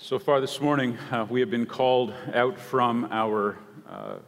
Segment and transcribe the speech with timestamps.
[0.00, 3.58] So far this morning, uh, we have been called out from our
[3.88, 4.18] uh,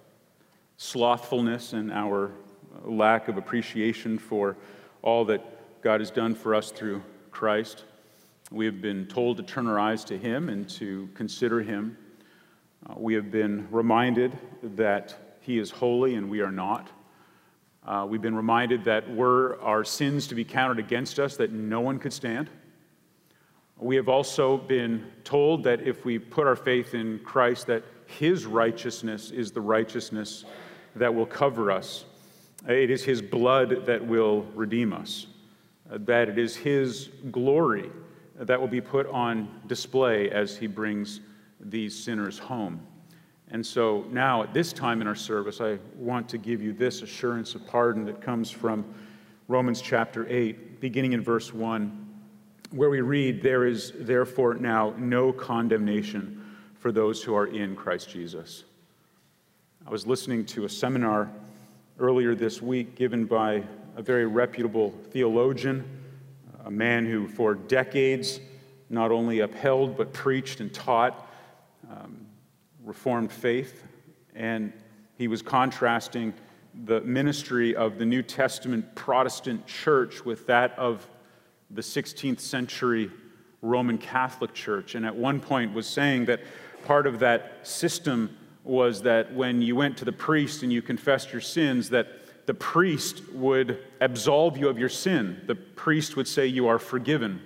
[0.79, 2.33] slothfulness and our
[2.85, 4.57] lack of appreciation for
[5.01, 7.85] all that God has done for us through Christ.
[8.51, 11.97] We have been told to turn our eyes to Him and to consider Him.
[12.89, 14.37] Uh, we have been reminded
[14.75, 16.91] that He is holy and we are not.
[17.87, 21.81] Uh, we've been reminded that were our sins to be counted against us, that no
[21.81, 22.51] one could stand.
[23.81, 28.45] We have also been told that if we put our faith in Christ, that his
[28.45, 30.45] righteousness is the righteousness
[30.97, 32.05] that will cover us.
[32.69, 35.29] It is his blood that will redeem us,
[35.89, 37.91] that it is his glory
[38.39, 41.21] that will be put on display as he brings
[41.59, 42.81] these sinners home.
[43.49, 47.01] And so now, at this time in our service, I want to give you this
[47.01, 48.85] assurance of pardon that comes from
[49.49, 52.10] Romans chapter 8, beginning in verse 1
[52.71, 56.45] where we read, There is therefore now no condemnation
[56.79, 58.65] for those who are in Christ Jesus.
[59.87, 61.31] I was listening to a seminar
[61.99, 63.65] earlier this week given by
[63.97, 65.85] a very reputable theologian,
[66.65, 68.41] a man who for decades
[68.89, 71.29] not only upheld but preached and taught
[71.91, 72.27] um,
[72.85, 73.85] Reformed faith.
[74.35, 74.73] And
[75.17, 76.33] he was contrasting
[76.85, 81.07] the ministry of the New Testament Protestant church with that of
[81.71, 83.11] the 16th century
[83.63, 86.41] Roman Catholic Church, and at one point was saying that
[86.85, 91.33] part of that system was that when you went to the priest and you confessed
[91.33, 95.41] your sins, that the priest would absolve you of your sin.
[95.47, 97.41] The priest would say, You are forgiven.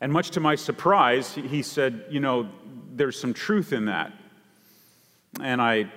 [0.00, 2.48] And much to my surprise, he said, You know,
[2.92, 4.12] there's some truth in that.
[5.40, 5.90] And I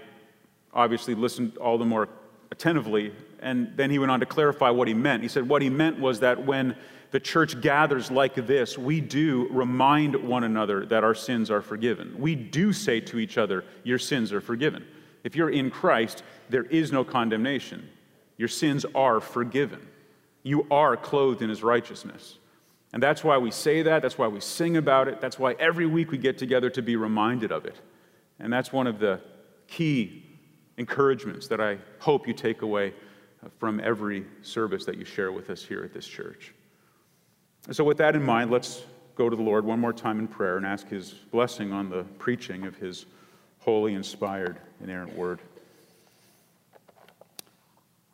[0.73, 2.09] obviously listened all the more
[2.51, 3.11] attentively
[3.41, 5.23] and then he went on to clarify what he meant.
[5.23, 6.75] He said, What he meant was that when
[7.11, 12.15] the church gathers like this, we do remind one another that our sins are forgiven.
[12.17, 14.85] We do say to each other, Your sins are forgiven.
[15.23, 17.89] If you're in Christ, there is no condemnation.
[18.37, 19.85] Your sins are forgiven.
[20.43, 22.37] You are clothed in his righteousness.
[22.93, 24.01] And that's why we say that.
[24.01, 25.21] That's why we sing about it.
[25.21, 27.75] That's why every week we get together to be reminded of it.
[28.39, 29.19] And that's one of the
[29.67, 30.23] key
[30.77, 32.93] encouragements that I hope you take away
[33.57, 36.53] from every service that you share with us here at this church.
[37.71, 38.83] So, with that in mind, let's
[39.15, 42.03] go to the Lord one more time in prayer and ask His blessing on the
[42.17, 43.05] preaching of His
[43.59, 45.39] holy, inspired, inerrant word.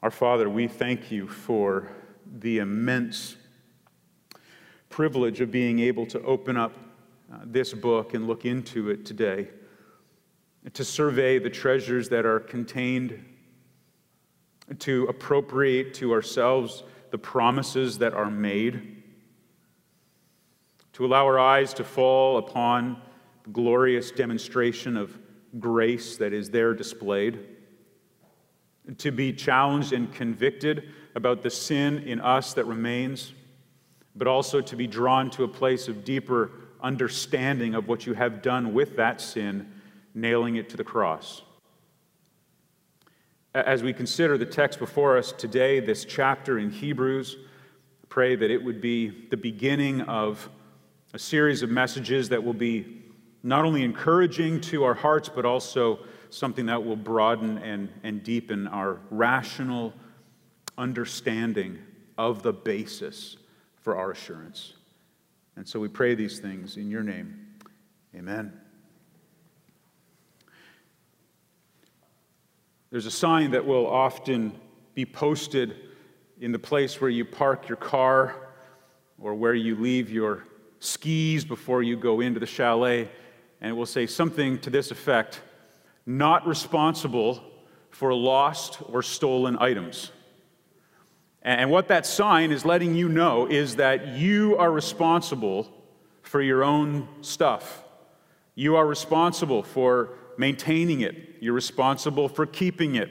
[0.01, 1.89] Our Father, we thank you for
[2.39, 3.35] the immense
[4.89, 6.73] privilege of being able to open up
[7.31, 9.49] uh, this book and look into it today,
[10.73, 13.23] to survey the treasures that are contained
[14.79, 19.03] to appropriate to ourselves the promises that are made,
[20.93, 23.01] to allow our eyes to fall upon
[23.43, 25.17] the glorious demonstration of
[25.59, 27.39] grace that is there displayed,
[28.97, 33.33] to be challenged and convicted about the sin in us that remains,
[34.15, 36.51] but also to be drawn to a place of deeper
[36.81, 39.71] understanding of what you have done with that sin,
[40.13, 41.41] nailing it to the cross.
[43.55, 47.37] As we consider the text before us today, this chapter in Hebrews,
[48.09, 50.49] pray that it would be the beginning of
[51.13, 53.03] a series of messages that will be
[53.43, 55.99] not only encouraging to our hearts, but also
[56.29, 59.93] something that will broaden and, and deepen our rational
[60.77, 61.79] understanding
[62.17, 63.37] of the basis
[63.77, 64.73] for our assurance.
[65.55, 67.55] And so we pray these things in your name.
[68.13, 68.64] Amen.
[72.95, 74.53] There's a sign that will often
[74.93, 75.75] be posted
[76.39, 78.33] in the place where you park your car
[79.19, 80.45] or where you leave your
[80.79, 83.09] skis before you go into the chalet,
[83.59, 85.41] and it will say something to this effect
[86.05, 87.43] not responsible
[87.89, 90.13] for lost or stolen items.
[91.41, 95.69] And what that sign is letting you know is that you are responsible
[96.21, 97.83] for your own stuff.
[98.55, 103.09] You are responsible for maintaining it, you're responsible for keeping it.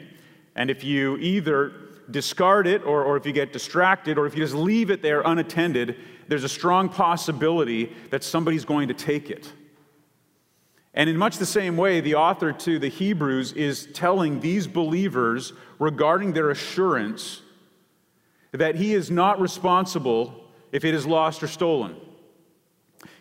[0.57, 1.73] And if you either
[2.11, 5.23] discard it, or, or if you get distracted, or if you just leave it there
[5.23, 5.97] unattended,
[6.29, 9.53] there's a strong possibility that somebody's going to take it.
[10.93, 15.53] And in much the same way, the author to the Hebrews is telling these believers
[15.79, 17.43] regarding their assurance
[18.53, 21.97] that he is not responsible if it is lost or stolen.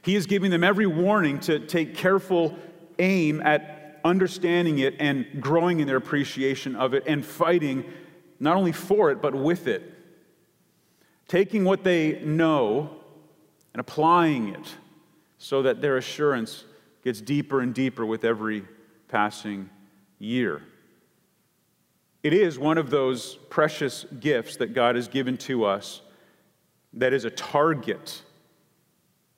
[0.03, 2.55] He is giving them every warning to take careful
[2.99, 7.85] aim at understanding it and growing in their appreciation of it and fighting
[8.39, 9.93] not only for it, but with it.
[11.27, 12.89] Taking what they know
[13.73, 14.75] and applying it
[15.37, 16.65] so that their assurance
[17.03, 18.65] gets deeper and deeper with every
[19.07, 19.69] passing
[20.19, 20.61] year.
[22.23, 26.01] It is one of those precious gifts that God has given to us
[26.93, 28.21] that is a target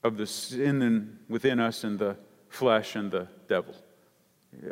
[0.03, 2.17] of the sin within us and the
[2.49, 3.73] flesh and the devil.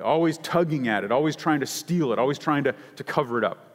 [0.03, 3.44] Always tugging at it, always trying to steal it, always trying to, to cover it
[3.44, 3.74] up.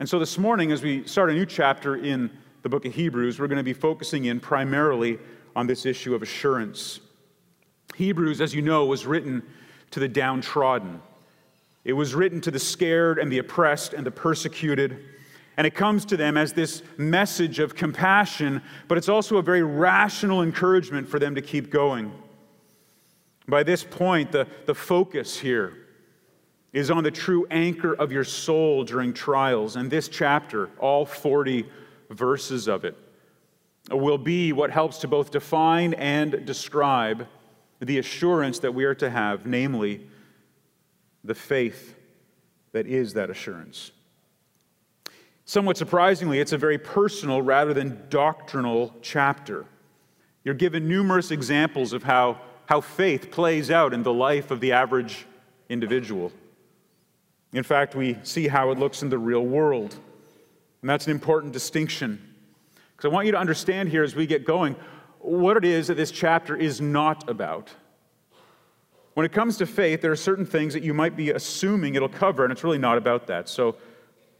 [0.00, 2.30] And so this morning, as we start a new chapter in
[2.62, 5.18] the book of Hebrews, we're going to be focusing in primarily
[5.54, 7.00] on this issue of assurance.
[7.94, 9.42] Hebrews, as you know, was written
[9.92, 11.00] to the downtrodden.
[11.84, 15.04] It was written to the scared and the oppressed and the persecuted.
[15.56, 19.62] And it comes to them as this message of compassion, but it's also a very
[19.62, 22.12] rational encouragement for them to keep going.
[23.46, 25.76] By this point, the, the focus here
[26.72, 29.76] is on the true anchor of your soul during trials.
[29.76, 31.66] And this chapter, all 40
[32.10, 32.96] verses of it,
[33.90, 37.26] will be what helps to both define and describe
[37.80, 40.06] the assurance that we are to have, namely,
[41.22, 41.94] the faith
[42.72, 43.92] that is that assurance.
[45.44, 49.66] Somewhat surprisingly, it's a very personal rather than doctrinal chapter.
[50.42, 54.72] You're given numerous examples of how, how faith plays out in the life of the
[54.72, 55.26] average
[55.68, 56.32] individual.
[57.52, 59.96] In fact, we see how it looks in the real world.
[60.80, 62.34] And that's an important distinction.
[62.96, 64.76] Because I want you to understand here as we get going
[65.18, 67.70] what it is that this chapter is not about.
[69.14, 72.08] When it comes to faith, there are certain things that you might be assuming it'll
[72.08, 73.48] cover, and it's really not about that.
[73.48, 73.76] So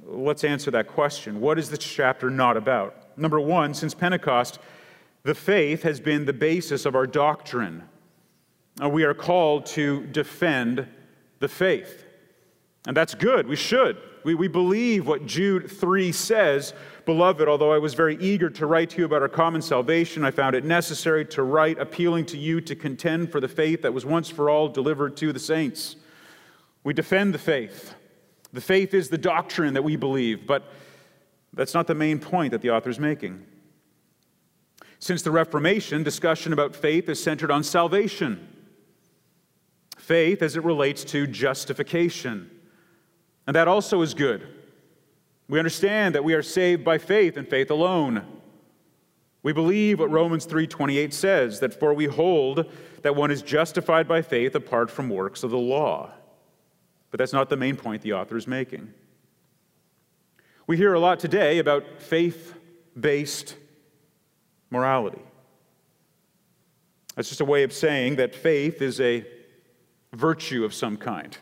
[0.05, 1.41] let's answer that question.
[1.41, 3.17] What is this chapter not about?
[3.17, 4.59] Number one, since Pentecost,
[5.23, 7.85] the faith has been the basis of our doctrine.
[8.82, 10.87] Uh, we are called to defend
[11.38, 12.05] the faith.
[12.87, 13.47] And that's good.
[13.47, 13.97] We should.
[14.25, 16.75] We, we believe what Jude 3 says
[17.06, 20.31] Beloved, although I was very eager to write to you about our common salvation, I
[20.31, 24.06] found it necessary to write appealing to you to contend for the faith that was
[24.06, 25.97] once for all delivered to the saints.
[26.82, 27.94] We defend the faith.
[28.55, 30.65] The faith is the doctrine that we believe, but
[31.53, 33.44] that's not the main point that the author is making.
[34.99, 38.49] Since the Reformation, discussion about faith is centered on salvation.
[40.05, 42.51] Faith as it relates to justification.
[43.47, 44.47] And that also is good.
[45.49, 48.23] We understand that we are saved by faith and faith alone.
[49.43, 52.71] We believe what Romans 3:28 says that for we hold
[53.01, 56.12] that one is justified by faith apart from works of the law.
[57.11, 58.93] But that's not the main point the author is making.
[60.67, 63.57] We hear a lot today about faith-based
[64.69, 65.23] morality.
[67.17, 69.27] That's just a way of saying that faith is a
[70.14, 71.37] virtue of some kind.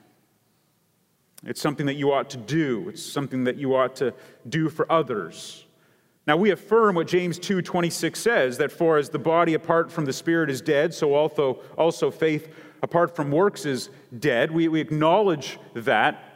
[1.44, 2.88] It's something that you ought to do.
[2.88, 4.14] It's something that you ought to
[4.48, 5.66] do for others.
[6.26, 10.12] Now we affirm what James 2:26 says that for as the body apart from the
[10.12, 12.48] spirit is dead, so also also faith
[12.82, 14.50] apart from works is dead.
[14.50, 16.28] We, we acknowledge that.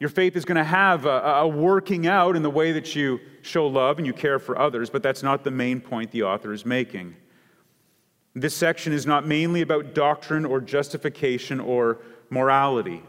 [0.00, 3.18] Your faith is going to have a, a working out in the way that you
[3.42, 6.52] show love and you care for others, but that's not the main point the author
[6.52, 7.16] is making.
[8.40, 11.98] This section is not mainly about doctrine or justification or
[12.30, 13.02] morality.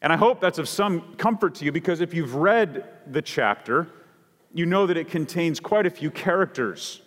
[0.00, 3.88] And I hope that's of some comfort to you because if you've read the chapter,
[4.54, 7.02] you know that it contains quite a few characters,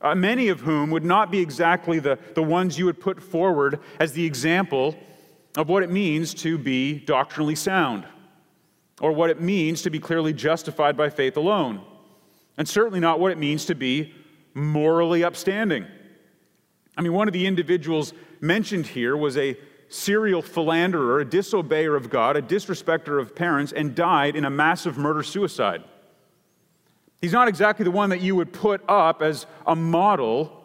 [0.00, 3.80] uh, many of whom would not be exactly the, the ones you would put forward
[3.98, 4.94] as the example
[5.56, 8.04] of what it means to be doctrinally sound
[9.00, 11.80] or what it means to be clearly justified by faith alone,
[12.56, 14.14] and certainly not what it means to be
[14.54, 15.84] morally upstanding.
[16.96, 19.56] I mean, one of the individuals mentioned here was a
[19.88, 24.96] serial philanderer, a disobeyer of God, a disrespecter of parents, and died in a massive
[24.96, 25.84] murder suicide.
[27.20, 30.60] He's not exactly the one that you would put up as a model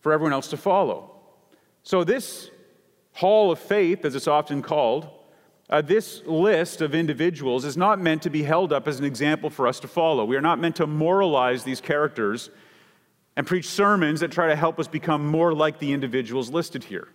[0.00, 1.10] for everyone else to follow.
[1.82, 2.50] So, this
[3.12, 5.08] hall of faith, as it's often called,
[5.68, 9.50] uh, this list of individuals is not meant to be held up as an example
[9.50, 10.24] for us to follow.
[10.24, 12.50] We are not meant to moralize these characters
[13.40, 17.08] and preach sermons that try to help us become more like the individuals listed here.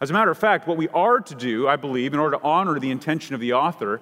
[0.00, 2.42] As a matter of fact, what we are to do, I believe, in order to
[2.42, 4.00] honor the intention of the author,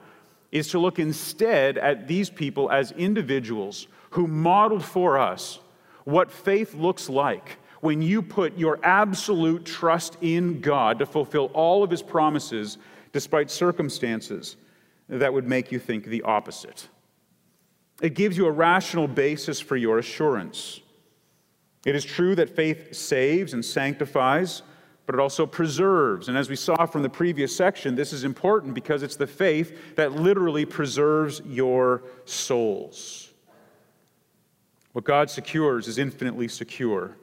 [0.53, 5.59] is to look instead at these people as individuals who modeled for us
[6.05, 11.85] what faith looks like when you put your absolute trust in God to fulfill all
[11.85, 12.79] of his promises
[13.13, 14.57] despite circumstances
[15.11, 16.89] that would make you think the opposite.
[18.01, 20.81] It gives you a rational basis for your assurance.
[21.87, 24.61] It is true that faith saves and sanctifies
[25.07, 26.29] but it also preserves.
[26.29, 29.95] And as we saw from the previous section, this is important because it's the faith
[29.95, 33.31] that literally preserves your souls.
[34.93, 37.17] What God secures is infinitely secure.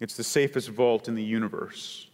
[0.00, 2.08] It's the safest vault in the universe.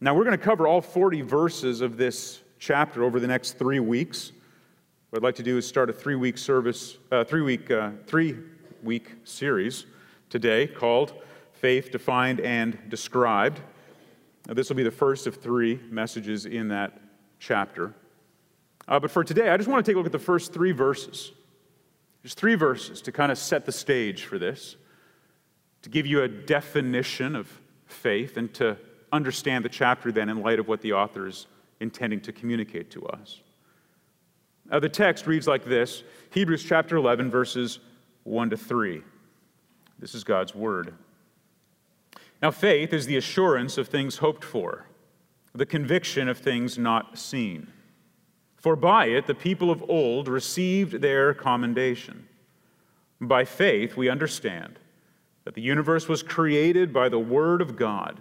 [0.00, 3.80] Now, we're going to cover all 40 verses of this chapter over the next three
[3.80, 4.32] weeks.
[5.10, 7.90] What I'd like to do is start a three week service, uh, three week, uh,
[8.06, 8.36] three
[8.84, 9.86] week series
[10.28, 11.14] today called
[11.52, 13.60] Faith Defined and Described.
[14.46, 17.00] Now, this will be the first of three messages in that
[17.38, 17.94] chapter.
[18.86, 20.72] Uh, but for today, I just want to take a look at the first three
[20.72, 21.32] verses.
[22.22, 24.76] Just three verses to kind of set the stage for this,
[25.82, 27.48] to give you a definition of
[27.86, 28.76] faith, and to
[29.12, 31.46] understand the chapter then in light of what the author is
[31.80, 33.40] intending to communicate to us.
[34.70, 37.78] Now, the text reads like this Hebrews chapter 11, verses
[38.24, 39.02] 1 to 3.
[39.98, 40.94] This is God's word.
[42.42, 44.86] Now, faith is the assurance of things hoped for,
[45.54, 47.68] the conviction of things not seen.
[48.56, 52.26] For by it the people of old received their commendation.
[53.20, 54.78] By faith, we understand
[55.44, 58.20] that the universe was created by the Word of God,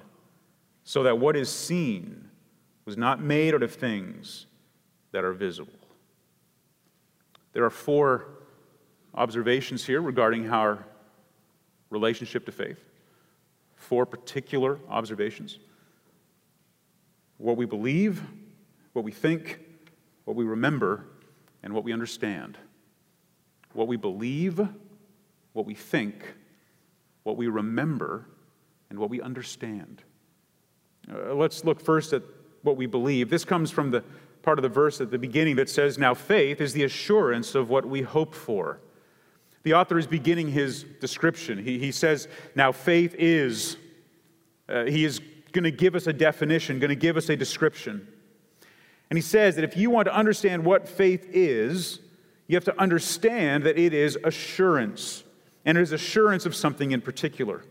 [0.83, 2.29] so that what is seen
[2.85, 4.45] was not made out of things
[5.13, 5.73] that are visible.
[7.53, 8.25] There are four
[9.15, 10.85] observations here regarding our
[11.89, 12.79] relationship to faith.
[13.75, 15.59] Four particular observations
[17.37, 18.21] what we believe,
[18.93, 19.59] what we think,
[20.23, 21.05] what we remember,
[21.61, 22.57] and what we understand.
[23.73, 24.65] What we believe,
[25.51, 26.35] what we think,
[27.23, 28.25] what we remember,
[28.89, 30.03] and what we understand.
[31.11, 32.23] Uh, let's look first at
[32.61, 33.29] what we believe.
[33.29, 34.03] This comes from the
[34.41, 37.69] part of the verse at the beginning that says, Now faith is the assurance of
[37.69, 38.79] what we hope for.
[39.63, 41.63] The author is beginning his description.
[41.63, 43.77] He, he says, Now faith is.
[44.67, 45.19] Uh, he is
[45.51, 48.07] going to give us a definition, going to give us a description.
[49.09, 51.99] And he says that if you want to understand what faith is,
[52.47, 55.23] you have to understand that it is assurance,
[55.65, 57.63] and it is assurance of something in particular.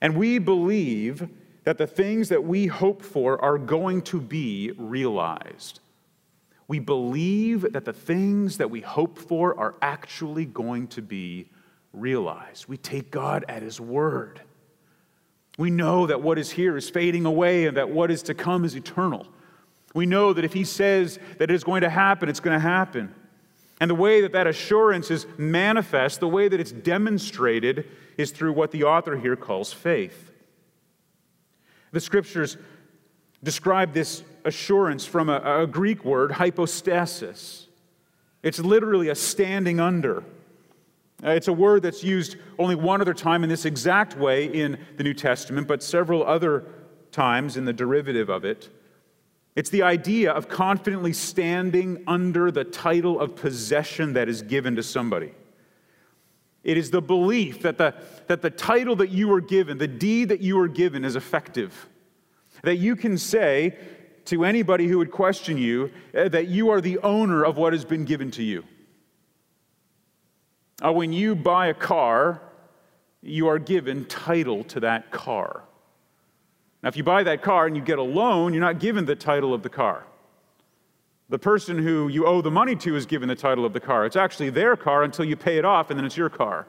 [0.00, 1.28] And we believe
[1.64, 5.80] that the things that we hope for are going to be realized.
[6.66, 11.50] We believe that the things that we hope for are actually going to be
[11.92, 12.66] realized.
[12.66, 14.40] We take God at His word.
[15.58, 18.64] We know that what is here is fading away and that what is to come
[18.64, 19.26] is eternal.
[19.94, 22.60] We know that if He says that it is going to happen, it's going to
[22.60, 23.14] happen.
[23.80, 28.52] And the way that that assurance is manifest, the way that it's demonstrated, is through
[28.52, 30.30] what the author here calls faith.
[31.92, 32.56] The scriptures
[33.44, 37.68] describe this assurance from a, a Greek word, hypostasis.
[38.42, 40.24] It's literally a standing under.
[41.22, 44.78] Uh, it's a word that's used only one other time in this exact way in
[44.96, 46.64] the New Testament, but several other
[47.12, 48.68] times in the derivative of it.
[49.56, 54.82] It's the idea of confidently standing under the title of possession that is given to
[54.82, 55.32] somebody.
[56.64, 57.94] It is the belief that the,
[58.26, 61.88] that the title that you were given, the deed that you were given, is effective.
[62.64, 63.76] That you can say
[64.26, 67.84] to anybody who would question you uh, that you are the owner of what has
[67.84, 68.64] been given to you.
[70.84, 72.40] Uh, when you buy a car,
[73.22, 75.62] you are given title to that car.
[76.82, 79.16] Now, if you buy that car and you get a loan, you're not given the
[79.16, 80.04] title of the car.
[81.30, 84.04] The person who you owe the money to is given the title of the car.
[84.04, 86.66] It's actually their car until you pay it off, and then it's your car.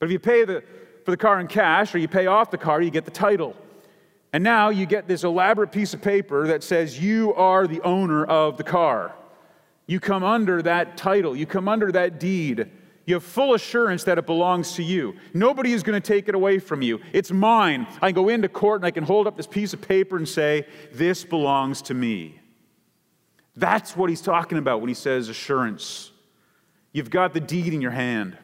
[0.00, 0.64] But if you pay the,
[1.04, 3.54] for the car in cash or you pay off the car, you get the title.
[4.34, 8.24] And now you get this elaborate piece of paper that says you are the owner
[8.24, 9.14] of the car.
[9.86, 12.68] You come under that title, you come under that deed.
[13.06, 15.14] You have full assurance that it belongs to you.
[15.34, 17.00] Nobody is going to take it away from you.
[17.12, 17.86] It's mine.
[18.02, 20.28] I can go into court and I can hold up this piece of paper and
[20.28, 22.40] say, This belongs to me.
[23.54, 26.10] That's what he's talking about when he says assurance.
[26.90, 28.36] You've got the deed in your hand.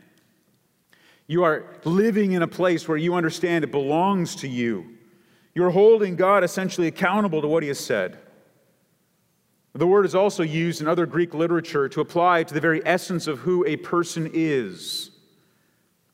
[1.27, 4.99] You are living in a place where you understand it belongs to you.
[5.55, 8.19] You're holding God essentially accountable to what he has said.
[9.73, 13.27] The word is also used in other Greek literature to apply to the very essence
[13.27, 15.11] of who a person is.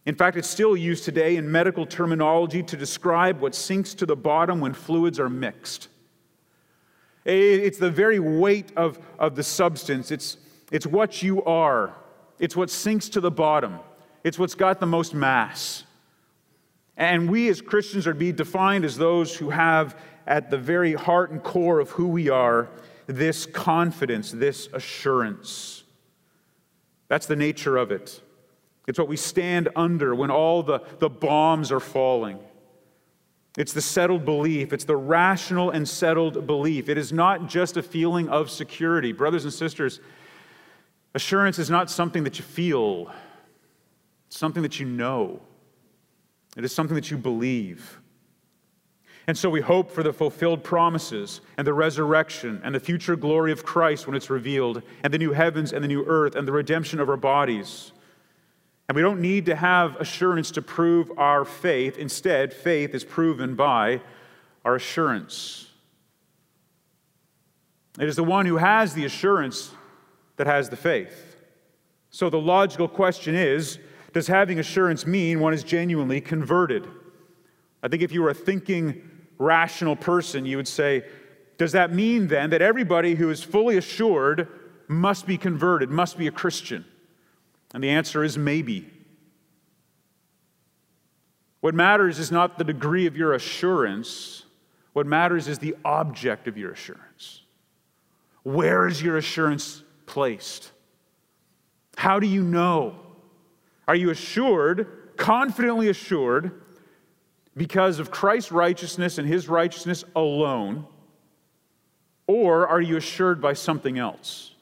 [0.04, 4.14] In fact, it's still used today in medical terminology to describe what sinks to the
[4.14, 5.88] bottom when fluids are mixed.
[7.24, 10.10] Eh, it's the very weight of, of the substance.
[10.12, 10.36] It's,
[10.70, 11.92] it's what you are.
[12.38, 13.80] It's what sinks to the bottom.
[14.22, 15.82] It's what's got the most mass.
[16.96, 20.94] And we as Christians are to be defined as those who have at the very
[20.94, 22.68] heart and core of who we are
[23.06, 25.84] this confidence, this assurance.
[27.08, 28.20] That's the nature of it.
[28.86, 32.38] It's what we stand under when all the, the bombs are falling.
[33.56, 34.72] It's the settled belief.
[34.72, 36.88] It's the rational and settled belief.
[36.88, 39.12] It is not just a feeling of security.
[39.12, 40.00] Brothers and sisters,
[41.14, 43.10] assurance is not something that you feel,
[44.26, 45.40] it's something that you know.
[46.56, 48.00] It is something that you believe.
[49.28, 53.50] And so we hope for the fulfilled promises and the resurrection and the future glory
[53.52, 56.52] of Christ when it's revealed, and the new heavens and the new earth and the
[56.52, 57.92] redemption of our bodies.
[58.88, 61.98] And we don't need to have assurance to prove our faith.
[61.98, 64.00] Instead, faith is proven by
[64.64, 65.70] our assurance.
[67.98, 69.72] It is the one who has the assurance
[70.36, 71.36] that has the faith.
[72.10, 73.78] So the logical question is
[74.16, 76.88] does having assurance mean one is genuinely converted?
[77.82, 81.04] I think if you were a thinking, rational person, you would say,
[81.58, 84.48] does that mean then that everybody who is fully assured
[84.88, 86.86] must be converted, must be a Christian?
[87.74, 88.90] And the answer is maybe.
[91.60, 94.46] What matters is not the degree of your assurance,
[94.94, 97.42] what matters is the object of your assurance.
[98.44, 100.72] Where is your assurance placed?
[101.98, 103.02] How do you know?
[103.88, 106.62] Are you assured, confidently assured,
[107.56, 110.86] because of Christ's righteousness and his righteousness alone?
[112.26, 114.54] Or are you assured by something else?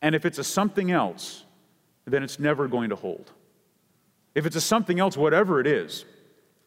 [0.00, 1.44] And if it's a something else,
[2.06, 3.30] then it's never going to hold.
[4.34, 6.04] If it's a something else, whatever it is,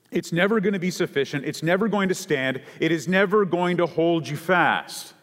[0.10, 1.46] it's never going to be sufficient.
[1.46, 2.62] It's never going to stand.
[2.80, 5.14] It is never going to hold you fast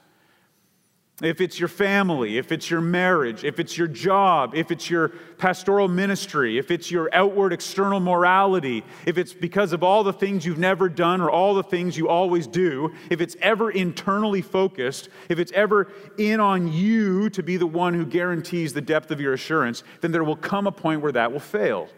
[1.22, 5.10] if it's your family, if it's your marriage, if it's your job, if it's your
[5.38, 10.44] pastoral ministry, if it's your outward external morality, if it's because of all the things
[10.44, 15.08] you've never done or all the things you always do, if it's ever internally focused,
[15.28, 19.20] if it's ever in on you to be the one who guarantees the depth of
[19.20, 21.88] your assurance, then there will come a point where that will fail.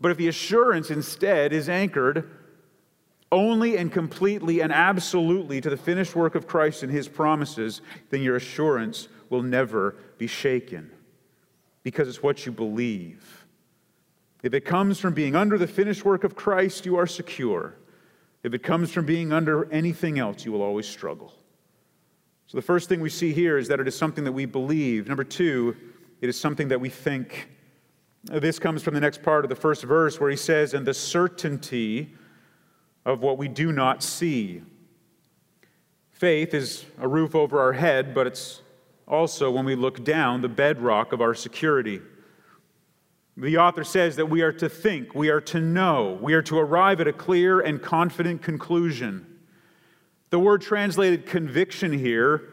[0.00, 2.30] But if the assurance instead is anchored
[3.32, 7.80] only and completely and absolutely to the finished work of Christ and his promises,
[8.10, 10.90] then your assurance will never be shaken
[11.82, 13.44] because it's what you believe.
[14.42, 17.74] If it comes from being under the finished work of Christ, you are secure.
[18.42, 21.32] If it comes from being under anything else, you will always struggle.
[22.46, 25.08] So the first thing we see here is that it is something that we believe.
[25.08, 25.76] Number two,
[26.20, 27.48] it is something that we think.
[28.24, 30.94] This comes from the next part of the first verse where he says, And the
[30.94, 32.14] certainty
[33.06, 34.60] of what we do not see.
[36.10, 38.60] Faith is a roof over our head, but it's
[39.06, 42.02] also, when we look down, the bedrock of our security.
[43.36, 46.58] The author says that we are to think, we are to know, we are to
[46.58, 49.24] arrive at a clear and confident conclusion.
[50.30, 52.48] The word translated conviction here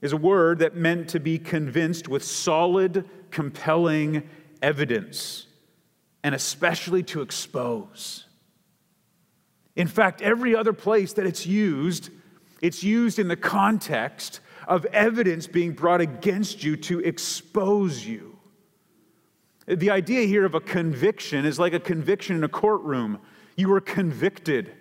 [0.00, 4.28] is a word that meant to be convinced with solid, compelling
[4.62, 5.46] evidence,
[6.24, 8.26] and especially to expose.
[9.76, 12.10] In fact, every other place that it's used,
[12.60, 18.38] it's used in the context of evidence being brought against you to expose you.
[19.66, 23.18] The idea here of a conviction is like a conviction in a courtroom.
[23.56, 24.72] You were convicted.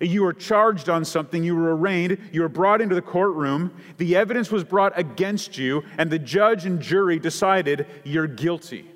[0.00, 4.14] You were charged on something, you were arraigned, you were brought into the courtroom, the
[4.14, 8.88] evidence was brought against you, and the judge and jury decided you're guilty.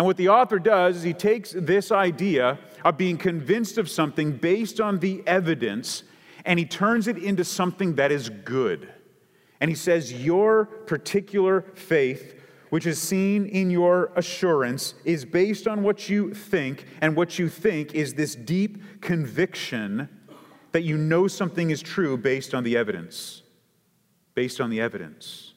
[0.00, 4.32] And what the author does is he takes this idea of being convinced of something
[4.32, 6.04] based on the evidence
[6.46, 8.90] and he turns it into something that is good.
[9.60, 15.82] And he says, Your particular faith, which is seen in your assurance, is based on
[15.82, 20.08] what you think, and what you think is this deep conviction
[20.72, 23.42] that you know something is true based on the evidence.
[24.34, 25.52] Based on the evidence.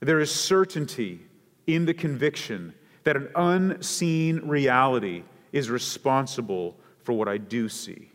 [0.00, 1.20] There is certainty
[1.66, 2.72] in the conviction
[3.04, 8.10] that an unseen reality is responsible for what I do see.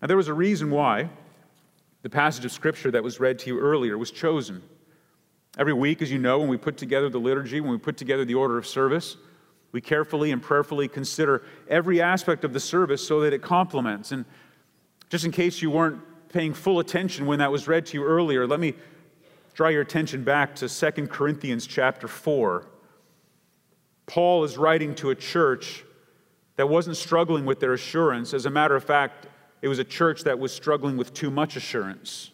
[0.00, 1.10] Now, there was a reason why
[2.02, 4.62] the passage of Scripture that was read to you earlier was chosen.
[5.56, 8.24] Every week, as you know, when we put together the liturgy, when we put together
[8.24, 9.16] the order of service,
[9.70, 14.12] we carefully and prayerfully consider every aspect of the service so that it complements.
[14.12, 14.24] And
[15.10, 16.00] just in case you weren't
[16.30, 18.74] paying full attention when that was read to you earlier, let me
[19.54, 22.66] draw your attention back to 2 Corinthians chapter 4.
[24.06, 25.84] Paul is writing to a church
[26.56, 28.34] that wasn't struggling with their assurance.
[28.34, 29.26] As a matter of fact,
[29.62, 32.30] it was a church that was struggling with too much assurance.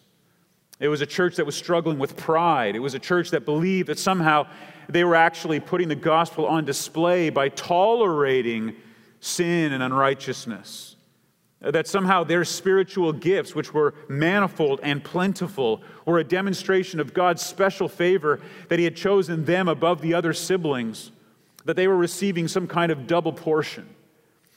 [0.79, 2.75] It was a church that was struggling with pride.
[2.75, 4.47] It was a church that believed that somehow
[4.87, 8.75] they were actually putting the gospel on display by tolerating
[9.19, 10.95] sin and unrighteousness.
[11.61, 17.41] That somehow their spiritual gifts, which were manifold and plentiful, were a demonstration of God's
[17.41, 21.11] special favor that He had chosen them above the other siblings
[21.69, 23.87] that they were receiving some kind of double portion.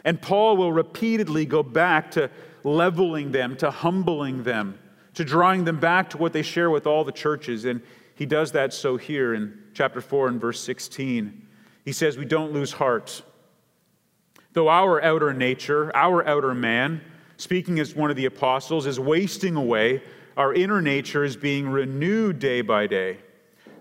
[0.03, 2.31] And Paul will repeatedly go back to
[2.65, 4.79] leveling them, to humbling them,
[5.13, 7.67] to drawing them back to what they share with all the churches.
[7.67, 7.83] And
[8.15, 11.47] he does that so here in chapter 4 and verse 16.
[11.85, 13.23] He says, We don't lose heart.
[14.55, 17.03] Though our outer nature, our outer man,
[17.37, 20.03] speaking as one of the apostles, is wasting away,
[20.39, 23.19] our inner nature is being renewed day by day.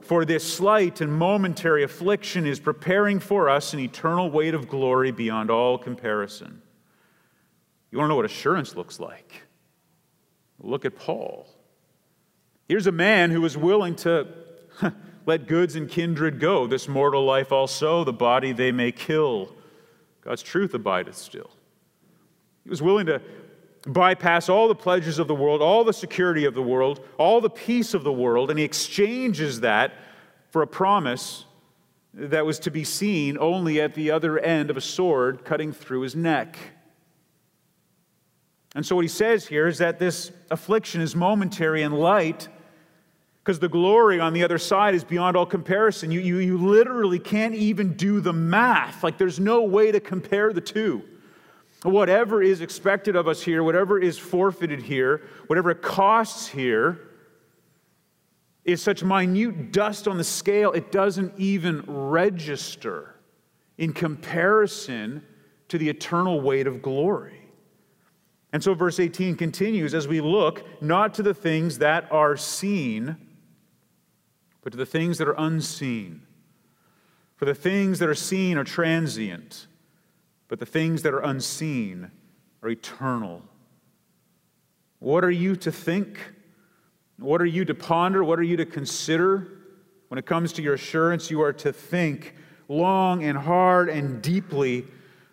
[0.01, 5.11] For this slight and momentary affliction is preparing for us an eternal weight of glory
[5.11, 6.61] beyond all comparison.
[7.91, 9.43] You want to know what assurance looks like?
[10.59, 11.47] Look at Paul.
[12.67, 14.27] Here's a man who was willing to
[15.25, 19.53] let goods and kindred go, this mortal life also, the body they may kill.
[20.21, 21.51] God's truth abideth still.
[22.63, 23.21] He was willing to
[23.85, 27.49] bypass all the pleasures of the world, all the security of the world, all the
[27.49, 29.93] peace of the world, and he exchanges that
[30.49, 31.45] for a promise
[32.13, 36.01] that was to be seen only at the other end of a sword cutting through
[36.01, 36.57] his neck.
[38.75, 42.47] And so, what he says here is that this affliction is momentary and light
[43.43, 46.11] because the glory on the other side is beyond all comparison.
[46.11, 49.03] You, you, you literally can't even do the math.
[49.03, 51.01] Like, there's no way to compare the two.
[51.83, 56.99] Whatever is expected of us here, whatever is forfeited here, whatever costs here,
[58.63, 63.15] is such minute dust on the scale, it doesn't even register
[63.79, 65.23] in comparison
[65.69, 67.41] to the eternal weight of glory.
[68.53, 73.15] And so, verse 18 continues as we look not to the things that are seen,
[74.61, 76.21] but to the things that are unseen.
[77.37, 79.65] For the things that are seen are transient
[80.51, 82.11] but the things that are unseen
[82.61, 83.41] are eternal.
[84.99, 86.19] What are you to think?
[87.17, 88.21] What are you to ponder?
[88.21, 89.47] What are you to consider?
[90.09, 92.35] When it comes to your assurance, you are to think
[92.67, 94.85] long and hard and deeply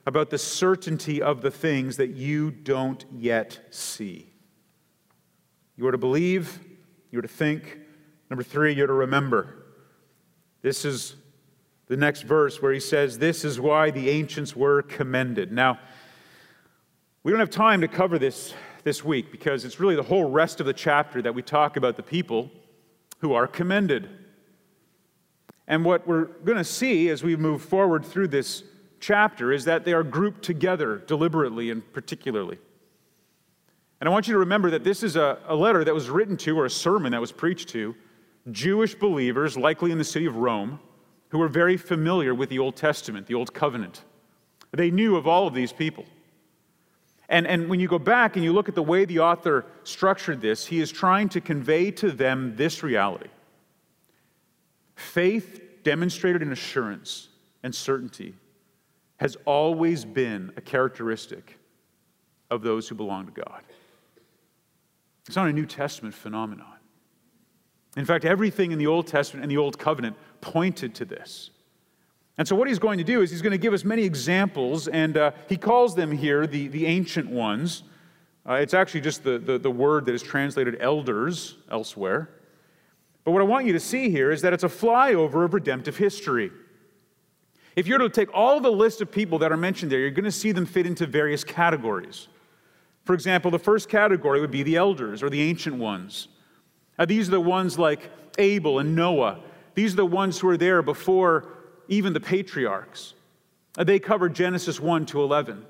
[0.06, 4.30] about the certainty of the things that you don't yet see.
[5.76, 6.60] You are to believe,
[7.10, 7.76] you are to think.
[8.30, 9.64] Number three, you're to remember.
[10.62, 11.16] This is
[11.88, 15.50] the next verse where he says, This is why the ancients were commended.
[15.50, 15.78] Now,
[17.22, 20.60] we don't have time to cover this this week because it's really the whole rest
[20.60, 22.50] of the chapter that we talk about the people
[23.18, 24.08] who are commended.
[25.66, 28.62] And what we're going to see as we move forward through this
[29.00, 32.58] chapter is that they are grouped together deliberately and particularly.
[34.00, 36.36] And I want you to remember that this is a, a letter that was written
[36.38, 37.94] to, or a sermon that was preached to,
[38.50, 40.80] Jewish believers, likely in the city of Rome
[41.28, 44.02] who were very familiar with the Old Testament, the Old Covenant.
[44.72, 46.04] They knew of all of these people.
[47.28, 50.40] And, and when you go back and you look at the way the author structured
[50.40, 53.28] this, he is trying to convey to them this reality
[54.94, 57.28] faith demonstrated in assurance
[57.62, 58.34] and certainty
[59.18, 61.56] has always been a characteristic
[62.50, 63.62] of those who belong to God.
[65.26, 66.78] It's not a New Testament phenomenon.
[67.96, 71.50] In fact, everything in the Old Testament and the Old Covenant pointed to this.
[72.38, 74.86] And so, what he's going to do is he's going to give us many examples,
[74.86, 77.82] and uh, he calls them here the, the ancient ones.
[78.48, 82.30] Uh, it's actually just the, the, the word that is translated elders elsewhere.
[83.24, 85.96] But what I want you to see here is that it's a flyover of redemptive
[85.96, 86.50] history.
[87.76, 90.24] If you're to take all the list of people that are mentioned there, you're going
[90.24, 92.28] to see them fit into various categories.
[93.04, 96.28] For example, the first category would be the elders or the ancient ones.
[96.98, 99.40] Uh, these are the ones like Abel and Noah
[99.78, 101.46] these are the ones who were there before
[101.86, 103.14] even the patriarchs.
[103.78, 105.64] Uh, they cover Genesis 1 to 11.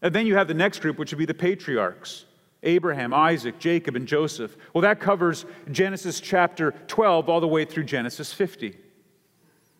[0.00, 2.24] And then you have the next group, which would be the patriarchs
[2.62, 4.56] Abraham, Isaac, Jacob, and Joseph.
[4.72, 8.74] Well, that covers Genesis chapter 12 all the way through Genesis 50.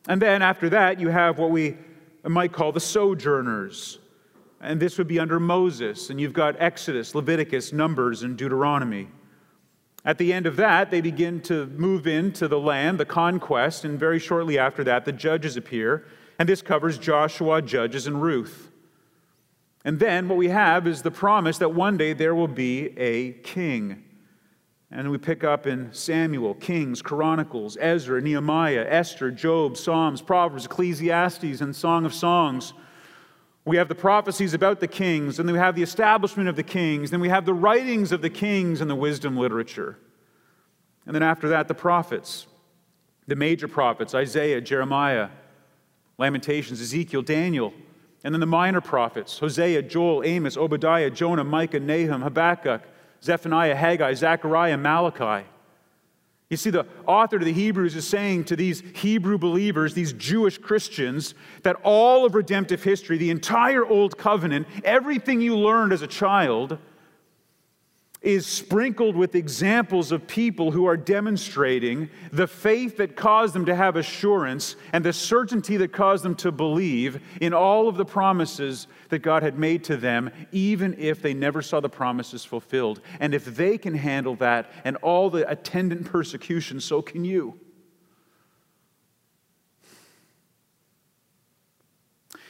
[0.07, 1.79] And then after that, you have what we
[2.23, 4.01] might call the sojourners.
[4.61, 6.11] And this would be under Moses.
[6.11, 9.09] And you've got Exodus, Leviticus, Numbers, and Deuteronomy.
[10.05, 13.99] At the end of that, they begin to move into the land, the conquest, and
[13.99, 16.07] very shortly after that, the judges appear.
[16.39, 18.71] And this covers Joshua, Judges, and Ruth.
[19.85, 23.33] And then what we have is the promise that one day there will be a
[23.33, 24.05] king.
[24.91, 31.61] And we pick up in Samuel, Kings, Chronicles, Ezra, Nehemiah, Esther, Job, Psalms, Proverbs, Ecclesiastes,
[31.61, 32.73] and Song of Songs.
[33.71, 36.65] We have the prophecies about the kings, and then we have the establishment of the
[36.65, 39.97] kings, then we have the writings of the kings and the wisdom literature.
[41.07, 42.49] And then after that, the prophets,
[43.29, 45.29] the major prophets Isaiah, Jeremiah,
[46.19, 47.73] Lamentations, Ezekiel, Daniel.
[48.25, 52.83] And then the minor prophets Hosea, Joel, Amos, Obadiah, Jonah, Micah, Nahum, Habakkuk,
[53.23, 55.47] Zephaniah, Haggai, Zechariah, Malachi.
[56.51, 60.59] You see, the author to the Hebrews is saying to these Hebrew believers, these Jewish
[60.59, 66.09] Christians, that all of redemptive history, the entire Old Covenant, everything you learned as a
[66.09, 66.77] child,
[68.23, 73.75] is sprinkled with examples of people who are demonstrating the faith that caused them to
[73.75, 78.87] have assurance and the certainty that caused them to believe in all of the promises
[79.09, 83.01] that God had made to them, even if they never saw the promises fulfilled.
[83.21, 87.59] And if they can handle that and all the attendant persecution, so can you.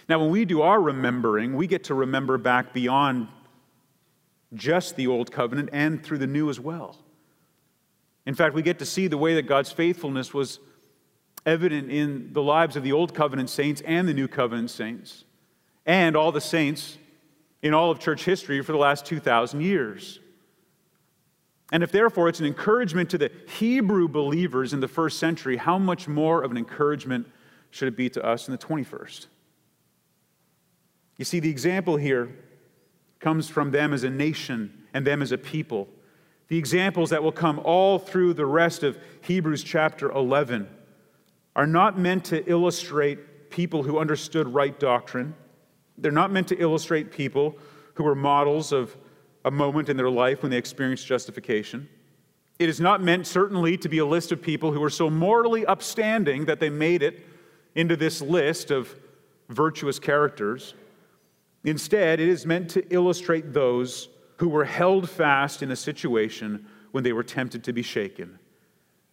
[0.08, 3.28] Now, when we do our remembering, we get to remember back beyond
[4.54, 6.96] just the old covenant and through the new as well.
[8.26, 10.58] In fact, we get to see the way that God's faithfulness was
[11.46, 15.24] evident in the lives of the old covenant saints and the new covenant saints,
[15.86, 16.98] and all the saints
[17.62, 20.20] in all of church history for the last 2,000 years.
[21.72, 25.78] And if therefore it's an encouragement to the Hebrew believers in the first century, how
[25.78, 27.26] much more of an encouragement
[27.70, 29.26] should it be to us in the 21st?
[31.16, 32.34] You see, the example here
[33.20, 35.88] comes from them as a nation and them as a people.
[36.48, 40.68] The examples that will come all through the rest of Hebrews chapter 11
[41.54, 45.34] are not meant to illustrate people who understood right doctrine.
[45.98, 47.56] They're not meant to illustrate people
[47.94, 48.96] who were models of
[49.44, 51.88] a moment in their life when they experienced justification.
[52.58, 55.64] It is not meant, certainly, to be a list of people who were so morally
[55.64, 57.26] upstanding that they made it
[57.74, 58.94] into this list of
[59.48, 60.74] virtuous characters.
[61.64, 67.04] Instead, it is meant to illustrate those who were held fast in a situation when
[67.04, 68.38] they were tempted to be shaken.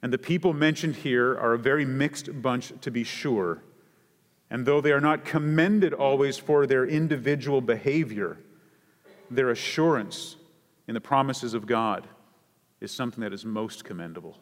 [0.02, 3.62] And the people mentioned here are a very mixed bunch, to be sure.
[4.50, 8.38] And though they are not commended always for their individual behavior,
[9.30, 10.38] their assurance
[10.88, 12.08] in the promises of God
[12.80, 14.38] is something that is most commendable.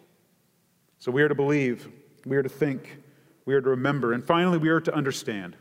[1.00, 1.90] So we are to believe,
[2.26, 3.00] we are to think,
[3.46, 5.56] we are to remember, and finally, we are to understand.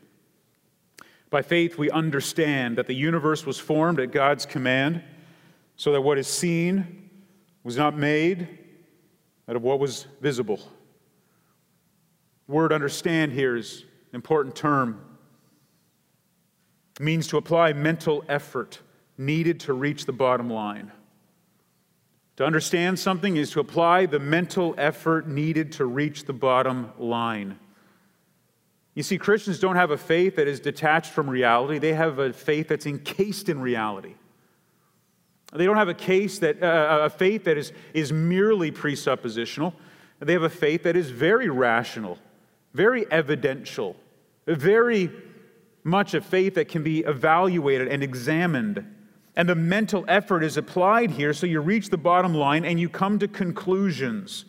[1.35, 5.03] By faith, we understand that the universe was formed at God's command,
[5.75, 7.11] so that what is seen
[7.64, 8.47] was not made
[9.49, 10.61] out of what was visible.
[12.47, 15.05] Word understand here is an important term.
[17.01, 18.81] It means to apply mental effort
[19.18, 20.92] needed to reach the bottom line.
[22.37, 27.59] To understand something is to apply the mental effort needed to reach the bottom line.
[28.94, 32.33] You see, Christians don't have a faith that is detached from reality, they have a
[32.33, 34.14] faith that's encased in reality.
[35.52, 39.72] They don't have a case that uh, a faith that is, is merely presuppositional.
[40.18, 42.18] They have a faith that is very rational,
[42.72, 43.94] very evidential,
[44.46, 45.11] very
[45.85, 48.85] much a faith that can be evaluated and examined.
[49.37, 52.88] And the mental effort is applied here so you reach the bottom line and you
[52.88, 54.46] come to conclusions.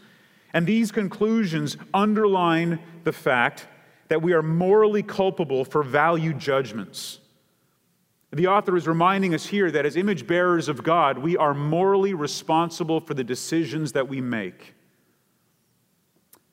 [0.53, 3.67] And these conclusions underline the fact
[4.07, 7.19] that we are morally culpable for value judgments.
[8.31, 12.13] The author is reminding us here that as image bearers of God, we are morally
[12.13, 14.73] responsible for the decisions that we make.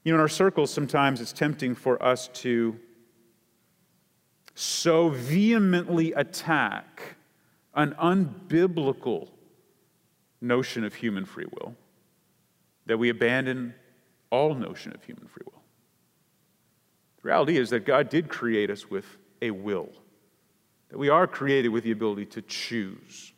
[0.04, 2.78] You know, in our circles, sometimes it's tempting for us to
[4.54, 7.16] so vehemently attack
[7.74, 9.28] an unbiblical
[10.40, 11.74] notion of human free will
[12.86, 13.74] that we abandon
[14.30, 15.61] all notion of human free will.
[17.22, 19.06] The reality is that God did create us with
[19.40, 19.90] a will,
[20.90, 23.32] that we are created with the ability to choose.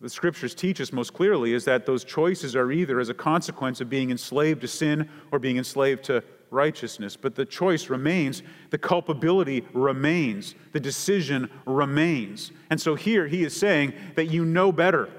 [0.00, 3.80] The scriptures teach us most clearly is that those choices are either as a consequence
[3.80, 7.16] of being enslaved to sin or being enslaved to righteousness.
[7.16, 12.52] But the choice remains, the culpability remains, the decision remains.
[12.70, 15.10] And so here he is saying that you know better,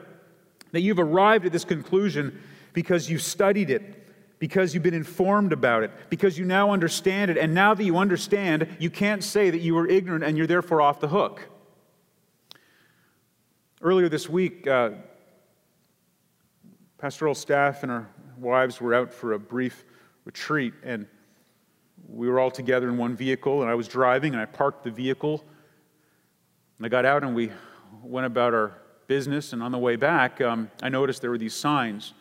[0.71, 2.41] that you've arrived at this conclusion
[2.73, 4.00] because you've studied it,
[4.41, 7.37] because you've been informed about it, because you now understand it.
[7.37, 10.81] And now that you understand, you can't say that you were ignorant and you're therefore
[10.81, 11.47] off the hook.
[13.83, 14.93] Earlier this week, uh,
[16.97, 19.85] pastoral staff and our wives were out for a brief
[20.25, 21.05] retreat, and
[22.09, 24.91] we were all together in one vehicle, and I was driving, and I parked the
[24.91, 25.43] vehicle,
[26.79, 27.51] and I got out, and we
[28.01, 28.75] went about our
[29.05, 32.15] business, and on the way back, um, I noticed there were these signs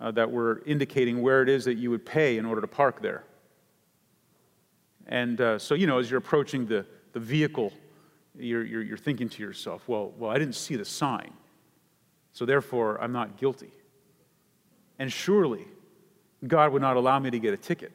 [0.00, 3.00] uh, that were indicating where it is that you would pay in order to park
[3.00, 3.24] there.
[5.06, 7.72] And uh, so, you know, as you're approaching the, the vehicle,
[8.36, 11.32] you're, you're, you're thinking to yourself, well, well, I didn't see the sign,
[12.32, 13.72] so therefore I'm not guilty.
[14.98, 15.66] And surely
[16.46, 17.92] God would not allow me to get a ticket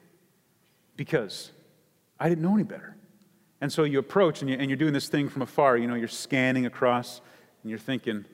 [0.95, 1.51] because
[2.19, 2.95] I didn't know any better.
[3.61, 5.77] And so you approach and, you, and you're doing this thing from afar.
[5.77, 7.21] You know, you're scanning across
[7.63, 8.25] and you're thinking,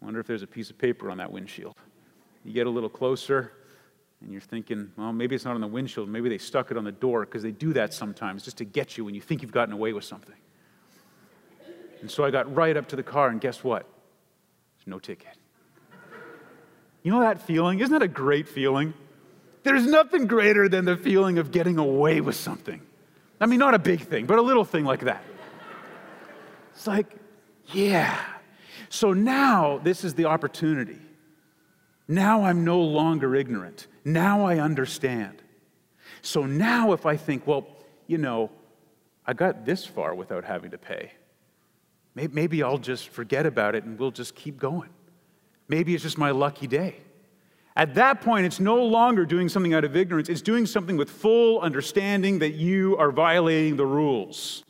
[0.00, 1.74] I wonder if there's a piece of paper on that windshield.
[2.46, 3.50] You get a little closer,
[4.20, 6.08] and you're thinking, well, maybe it's not on the windshield.
[6.08, 8.96] Maybe they stuck it on the door because they do that sometimes just to get
[8.96, 10.36] you when you think you've gotten away with something.
[12.00, 13.84] And so I got right up to the car, and guess what?
[14.76, 15.36] There's no ticket.
[17.02, 17.80] You know that feeling?
[17.80, 18.94] Isn't that a great feeling?
[19.64, 22.80] There's nothing greater than the feeling of getting away with something.
[23.40, 25.24] I mean, not a big thing, but a little thing like that.
[26.76, 27.06] It's like,
[27.72, 28.16] yeah.
[28.88, 31.00] So now this is the opportunity.
[32.08, 33.86] Now I'm no longer ignorant.
[34.04, 35.42] Now I understand.
[36.22, 37.66] So now if I think, well,
[38.06, 38.50] you know,
[39.26, 41.12] I got this far without having to pay,
[42.14, 44.90] maybe I'll just forget about it and we'll just keep going.
[45.68, 46.96] Maybe it's just my lucky day.
[47.74, 51.10] At that point, it's no longer doing something out of ignorance, it's doing something with
[51.10, 54.64] full understanding that you are violating the rules.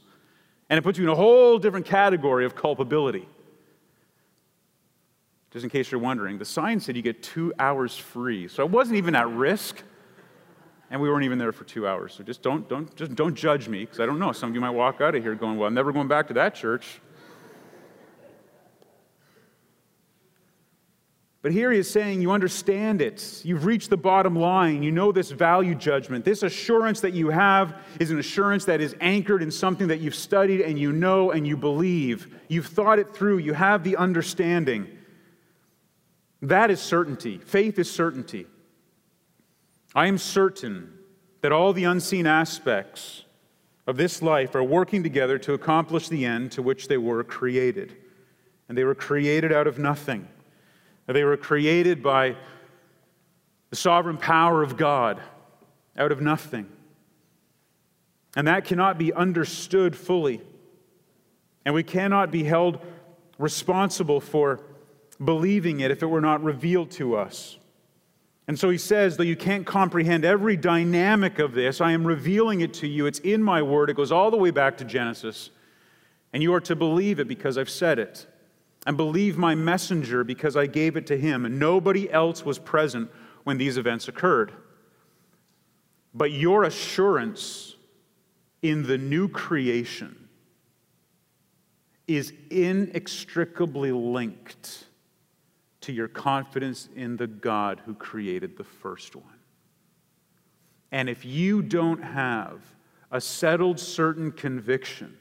[0.68, 3.28] And it puts you in a whole different category of culpability.
[5.56, 8.46] Just in case you're wondering, the sign said you get two hours free.
[8.46, 9.82] So I wasn't even at risk.
[10.90, 12.12] And we weren't even there for two hours.
[12.12, 14.32] So just don't, don't, just don't judge me, because I don't know.
[14.32, 16.34] Some of you might walk out of here going, Well, I'm never going back to
[16.34, 17.00] that church.
[21.40, 23.40] But here he is saying, You understand it.
[23.42, 24.82] You've reached the bottom line.
[24.82, 26.26] You know this value judgment.
[26.26, 30.16] This assurance that you have is an assurance that is anchored in something that you've
[30.16, 32.36] studied and you know and you believe.
[32.48, 33.38] You've thought it through.
[33.38, 34.95] You have the understanding.
[36.42, 37.38] That is certainty.
[37.38, 38.46] Faith is certainty.
[39.94, 40.92] I am certain
[41.40, 43.24] that all the unseen aspects
[43.86, 47.96] of this life are working together to accomplish the end to which they were created.
[48.68, 50.28] And they were created out of nothing.
[51.06, 52.36] They were created by
[53.70, 55.20] the sovereign power of God
[55.96, 56.66] out of nothing.
[58.34, 60.42] And that cannot be understood fully.
[61.64, 62.80] And we cannot be held
[63.38, 64.60] responsible for
[65.24, 67.58] believing it if it were not revealed to us.
[68.48, 72.60] And so he says, though you can't comprehend every dynamic of this, I am revealing
[72.60, 73.06] it to you.
[73.06, 73.90] It's in my word.
[73.90, 75.50] It goes all the way back to Genesis.
[76.32, 78.26] And you are to believe it because I've said it
[78.86, 83.10] and believe my messenger because I gave it to him, and nobody else was present
[83.42, 84.52] when these events occurred.
[86.14, 87.74] But your assurance
[88.62, 90.28] in the new creation
[92.06, 94.85] is inextricably linked
[95.86, 99.24] to your confidence in the God who created the first one.
[100.90, 102.60] And if you don't have
[103.12, 105.16] a settled, certain conviction,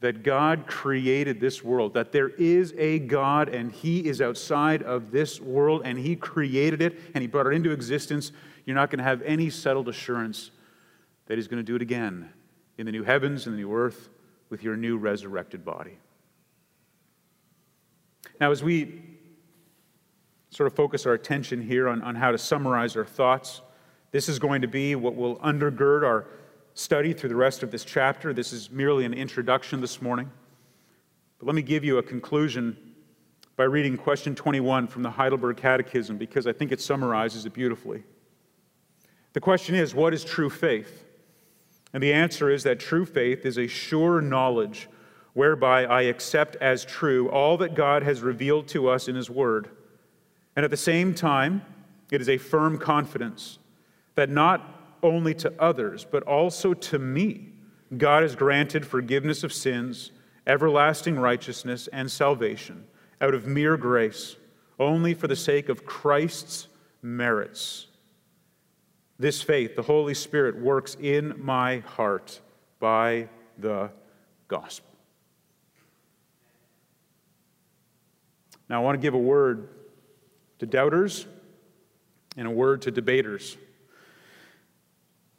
[0.00, 5.10] that God created this world, that there is a God and He is outside of
[5.10, 8.30] this world and He created it and He brought it into existence,
[8.66, 10.50] you're not going to have any settled assurance
[11.24, 12.28] that He's going to do it again
[12.76, 14.10] in the new heavens and the new earth
[14.50, 15.96] with your new resurrected body.
[18.38, 19.13] Now, as we
[20.54, 23.60] sort of focus our attention here on, on how to summarize our thoughts,
[24.12, 26.26] this is going to be what will undergird our
[26.74, 28.32] study through the rest of this chapter.
[28.32, 30.30] This is merely an introduction this morning.
[31.40, 32.76] But let me give you a conclusion
[33.56, 38.04] by reading question 21 from the Heidelberg Catechism because I think it summarizes it beautifully.
[39.32, 41.04] The question is what is true faith?
[41.92, 44.88] And the answer is that true faith is a sure knowledge
[45.32, 49.68] whereby I accept as true all that God has revealed to us in His Word.
[50.56, 51.62] And at the same time,
[52.10, 53.58] it is a firm confidence
[54.14, 57.48] that not only to others, but also to me,
[57.96, 60.12] God has granted forgiveness of sins,
[60.46, 62.84] everlasting righteousness, and salvation
[63.20, 64.36] out of mere grace,
[64.78, 66.68] only for the sake of Christ's
[67.02, 67.86] merits.
[69.18, 72.40] This faith, the Holy Spirit, works in my heart
[72.80, 73.90] by the
[74.48, 74.90] gospel.
[78.68, 79.68] Now, I want to give a word
[80.64, 81.26] to doubters
[82.36, 83.56] and a word to debaters.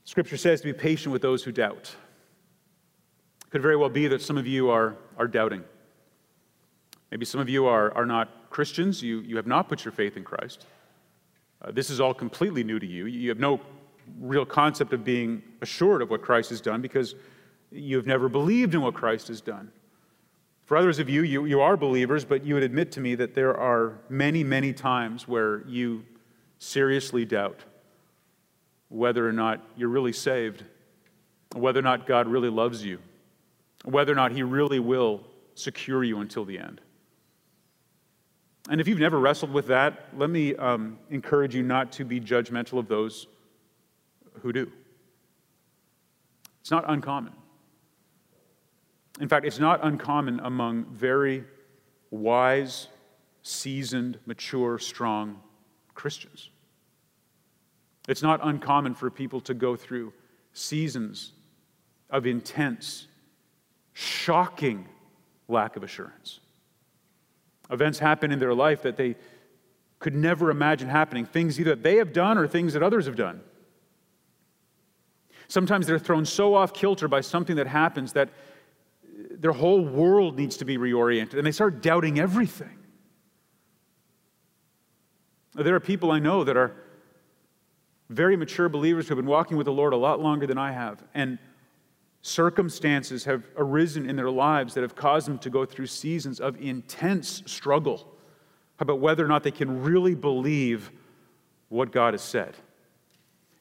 [0.04, 1.96] Scripture says to be patient with those who doubt.
[3.46, 5.64] It could very well be that some of you are, are doubting.
[7.10, 9.02] Maybe some of you are, are not Christians.
[9.02, 10.66] You, you have not put your faith in Christ.
[11.62, 13.08] Uh, this is all completely new to you.
[13.08, 13.60] You have no
[14.20, 17.16] real concept of being assured of what Christ has done because
[17.72, 19.72] you've never believed in what Christ has done.
[20.66, 23.36] For others of you, you, you are believers, but you would admit to me that
[23.36, 26.04] there are many, many times where you
[26.58, 27.60] seriously doubt
[28.90, 30.64] whether or not you're really saved,
[31.54, 33.00] whether or not God really loves you,
[33.84, 36.82] whether or not He really will secure you until the end.
[38.68, 42.20] And if you've never wrestled with that, let me um, encourage you not to be
[42.20, 43.28] judgmental of those
[44.42, 44.72] who do.
[46.62, 47.34] It's not uncommon.
[49.20, 51.44] In fact, it's not uncommon among very
[52.12, 52.88] wise,
[53.44, 55.40] seasoned, mature, strong
[55.94, 56.50] Christians.
[58.08, 60.14] It's not uncommon for people to go through
[60.54, 61.32] seasons
[62.10, 63.08] of intense,
[63.94, 64.88] shocking
[65.48, 66.40] lack of assurance.
[67.72, 69.16] Events happen in their life that they,
[70.06, 73.42] could never imagine happening, things either they have done or things that others have done.
[75.48, 78.30] Sometimes they're thrown so off kilter by something that happens that
[79.40, 82.78] their whole world needs to be reoriented and they start doubting everything.
[85.54, 86.76] There are people I know that are
[88.10, 90.72] very mature believers who have been walking with the Lord a lot longer than I
[90.72, 91.40] have, and
[92.22, 96.60] circumstances have arisen in their lives that have caused them to go through seasons of
[96.62, 98.08] intense struggle
[98.80, 100.92] about whether or not they can really believe
[101.70, 102.56] what God has said.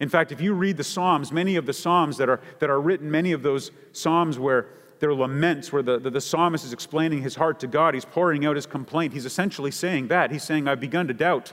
[0.00, 2.80] In fact, if you read the Psalms, many of the Psalms that are, that are
[2.80, 4.66] written, many of those Psalms where
[5.01, 8.47] they're laments, where the, the, the psalmist is explaining his heart to God, he's pouring
[8.47, 9.12] out his complaint.
[9.12, 10.30] He's essentially saying that.
[10.30, 11.53] He's saying, I've begun to doubt.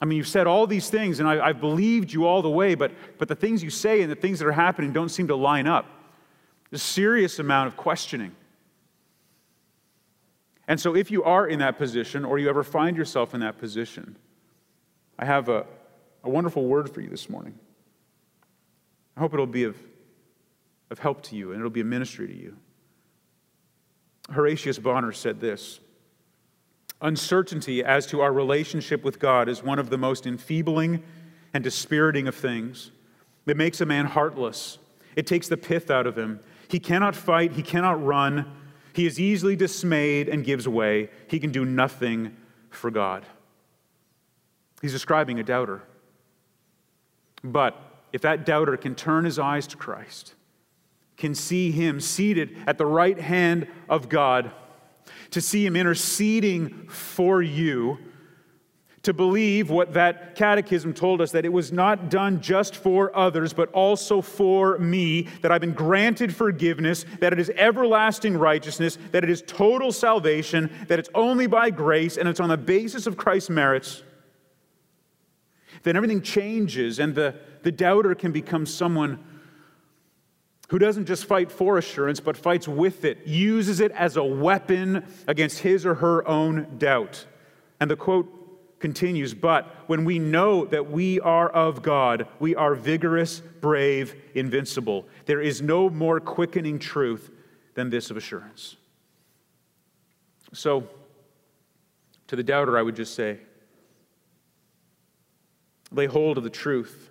[0.00, 2.74] I mean, you've said all these things, and I, have believed you all the way,
[2.74, 5.36] but, but the things you say and the things that are happening don't seem to
[5.36, 5.86] line up.
[6.70, 8.34] There's a serious amount of questioning.
[10.68, 13.58] And so, if you are in that position, or you ever find yourself in that
[13.58, 14.16] position,
[15.18, 15.66] I have a,
[16.22, 17.58] a wonderful word for you this morning.
[19.16, 19.76] I hope it'll be of,
[20.90, 22.56] of help to you and it'll be a ministry to you.
[24.32, 25.80] Horatius Bonar said this
[27.02, 31.02] Uncertainty as to our relationship with God is one of the most enfeebling
[31.54, 32.90] and dispiriting of things.
[33.46, 34.78] It makes a man heartless,
[35.16, 36.40] it takes the pith out of him.
[36.68, 38.52] He cannot fight, he cannot run,
[38.92, 41.10] he is easily dismayed and gives way.
[41.28, 42.36] He can do nothing
[42.70, 43.24] for God.
[44.82, 45.82] He's describing a doubter.
[47.42, 47.76] But
[48.12, 50.34] if that doubter can turn his eyes to Christ,
[51.20, 54.50] can see him seated at the right hand of God,
[55.30, 57.98] to see Him interceding for you,
[59.02, 63.52] to believe what that catechism told us that it was not done just for others,
[63.52, 69.24] but also for me, that I've been granted forgiveness, that it is everlasting righteousness, that
[69.24, 73.16] it is total salvation, that it's only by grace, and it's on the basis of
[73.16, 74.02] Christ's merits,
[75.82, 79.18] then everything changes, and the, the doubter can become someone
[80.70, 85.04] who doesn't just fight for assurance, but fights with it, uses it as a weapon
[85.26, 87.26] against his or her own doubt.
[87.80, 92.76] And the quote continues But when we know that we are of God, we are
[92.76, 95.08] vigorous, brave, invincible.
[95.26, 97.32] There is no more quickening truth
[97.74, 98.76] than this of assurance.
[100.52, 100.88] So,
[102.28, 103.38] to the doubter, I would just say,
[105.90, 107.10] lay hold of the truth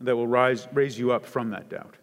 [0.00, 1.96] that will rise, raise you up from that doubt.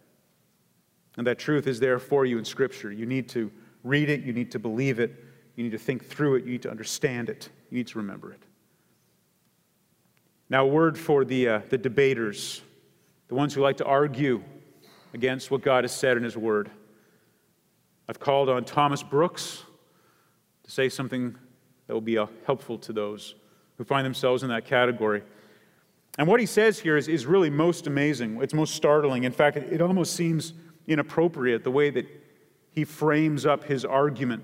[1.18, 2.92] And that truth is there for you in Scripture.
[2.92, 3.52] You need to
[3.84, 5.24] read it, you need to believe it,
[5.56, 8.32] you need to think through it, you need to understand it, you need to remember
[8.32, 8.42] it.
[10.50, 12.62] Now, a word for the, uh, the debaters,
[13.28, 14.44] the ones who like to argue
[15.14, 16.70] against what God has said in His Word.
[18.08, 19.64] I've called on Thomas Brooks
[20.64, 21.36] to say something
[21.88, 23.36] that will be uh, helpful to those
[23.78, 25.24] who find themselves in that category.
[26.18, 28.42] And what he says here is, is really most amazing.
[28.42, 29.24] It's most startling.
[29.24, 30.54] In fact, it almost seems
[30.88, 32.08] inappropriate the way that
[32.72, 34.44] he frames up his argument.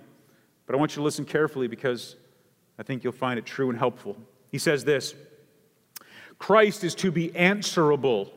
[0.65, 2.15] But I want you to listen carefully because
[2.77, 4.17] I think you'll find it true and helpful.
[4.51, 5.15] He says this
[6.39, 8.31] Christ is to be answerable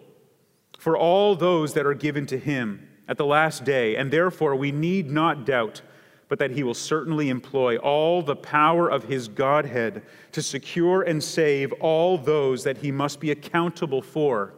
[0.79, 4.73] for all those that are given to him at the last day, and therefore we
[4.73, 5.83] need not doubt
[6.31, 11.23] but that he will certainly employ all the power of his Godhead to secure and
[11.23, 14.55] save all those that he must be accountable for.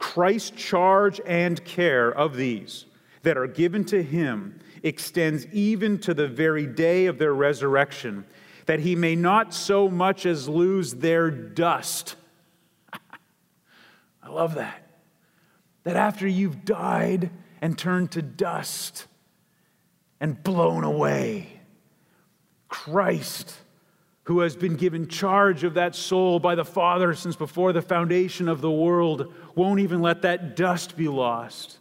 [0.00, 2.86] Christ's charge and care of these
[3.22, 8.24] that are given to him extends even to the very day of their resurrection,
[8.64, 12.16] that he may not so much as lose their dust.
[14.22, 14.82] I love that.
[15.84, 17.30] That after you've died
[17.60, 19.06] and turned to dust
[20.18, 21.60] and blown away,
[22.68, 23.54] Christ
[24.30, 28.48] who has been given charge of that soul by the Father since before the foundation
[28.48, 31.78] of the world, won't even let that dust be lost,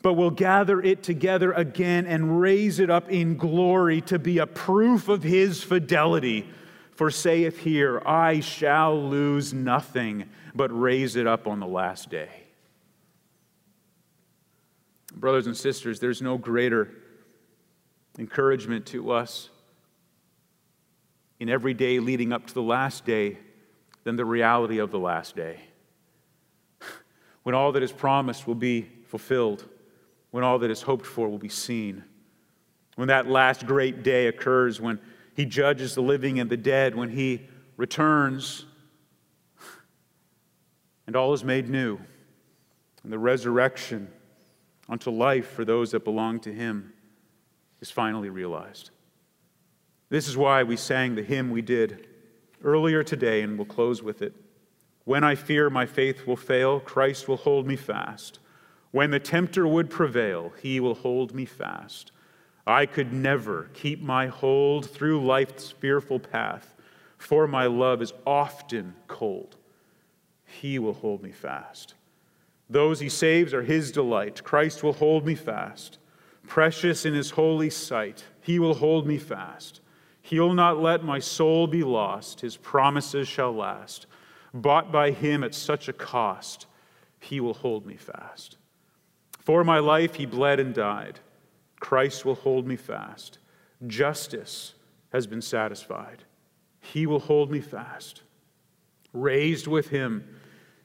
[0.00, 4.46] but will gather it together again and raise it up in glory to be a
[4.46, 6.48] proof of his fidelity.
[6.92, 12.30] For saith here, I shall lose nothing, but raise it up on the last day.
[15.14, 16.88] Brothers and sisters, there's no greater
[18.18, 19.50] encouragement to us
[21.40, 23.38] in every day leading up to the last day
[24.04, 25.60] than the reality of the last day.
[27.44, 29.66] When all that is promised will be fulfilled,
[30.32, 32.04] when all that is hoped for will be seen,
[32.96, 34.98] when that last great day occurs, when
[35.34, 38.66] he judges the living and the dead, when he returns
[41.06, 41.98] and all is made new,
[43.02, 44.08] and the resurrection
[44.88, 46.92] unto life for those that belong to him
[47.80, 48.90] is finally realized.
[50.10, 52.06] This is why we sang the hymn we did
[52.64, 54.34] earlier today, and we'll close with it.
[55.04, 58.38] When I fear my faith will fail, Christ will hold me fast.
[58.90, 62.12] When the tempter would prevail, he will hold me fast.
[62.66, 66.74] I could never keep my hold through life's fearful path,
[67.16, 69.56] for my love is often cold.
[70.44, 71.94] He will hold me fast.
[72.70, 74.44] Those he saves are his delight.
[74.44, 75.98] Christ will hold me fast.
[76.46, 79.80] Precious in his holy sight, he will hold me fast.
[80.28, 82.42] He'll not let my soul be lost.
[82.42, 84.04] His promises shall last.
[84.52, 86.66] Bought by him at such a cost,
[87.18, 88.58] he will hold me fast.
[89.40, 91.20] For my life, he bled and died.
[91.80, 93.38] Christ will hold me fast.
[93.86, 94.74] Justice
[95.14, 96.24] has been satisfied.
[96.78, 98.20] He will hold me fast.
[99.14, 100.28] Raised with him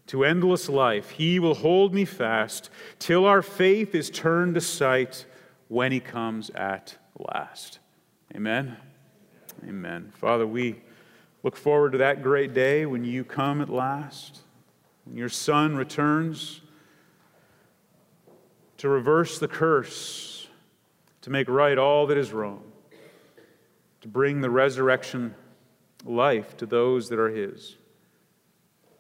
[0.07, 5.25] to endless life, he will hold me fast till our faith is turned to sight
[5.67, 7.79] when he comes at last.
[8.33, 8.77] Amen.
[9.67, 10.11] Amen.
[10.15, 10.81] Father, we
[11.43, 14.41] look forward to that great day when you come at last,
[15.05, 16.61] when your Son returns
[18.77, 20.47] to reverse the curse,
[21.21, 22.63] to make right all that is wrong,
[24.01, 25.33] to bring the resurrection
[26.03, 27.77] life to those that are His,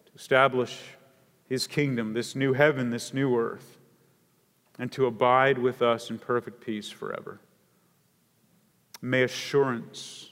[0.05, 0.79] to establish
[1.49, 3.77] His kingdom, this new heaven, this new earth,
[4.79, 7.41] and to abide with us in perfect peace forever.
[9.01, 10.29] May assurance,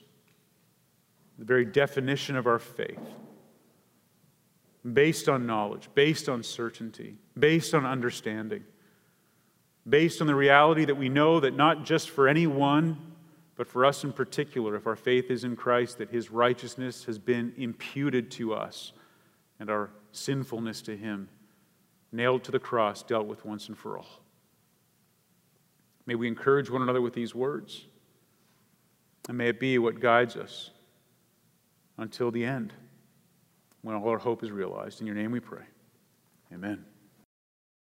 [1.41, 2.99] the very definition of our faith,
[4.93, 8.63] based on knowledge, based on certainty, based on understanding,
[9.89, 12.95] based on the reality that we know that not just for anyone,
[13.55, 17.17] but for us in particular, if our faith is in Christ, that his righteousness has
[17.17, 18.93] been imputed to us
[19.59, 21.27] and our sinfulness to him,
[22.11, 24.21] nailed to the cross, dealt with once and for all.
[26.05, 27.87] May we encourage one another with these words,
[29.27, 30.69] and may it be what guides us
[32.01, 32.73] until the end,
[33.83, 35.01] when all our hope is realized.
[35.01, 35.63] In your name we pray.
[36.51, 36.83] Amen.